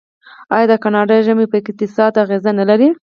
[0.55, 2.89] آیا د کاناډا ژمی په اقتصاد اغیز نلري؟